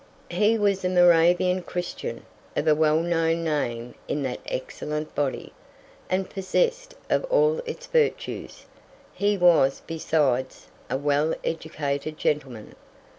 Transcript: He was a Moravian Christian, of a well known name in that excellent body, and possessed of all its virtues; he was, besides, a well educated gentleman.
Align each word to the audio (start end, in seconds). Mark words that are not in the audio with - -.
He 0.31 0.57
was 0.57 0.83
a 0.83 0.89
Moravian 0.89 1.61
Christian, 1.61 2.25
of 2.55 2.67
a 2.67 2.73
well 2.73 3.01
known 3.01 3.43
name 3.43 3.93
in 4.07 4.23
that 4.23 4.39
excellent 4.47 5.13
body, 5.13 5.53
and 6.09 6.27
possessed 6.27 6.95
of 7.07 7.23
all 7.25 7.59
its 7.67 7.85
virtues; 7.85 8.65
he 9.13 9.37
was, 9.37 9.83
besides, 9.85 10.69
a 10.89 10.97
well 10.97 11.35
educated 11.43 12.17
gentleman. 12.17 12.73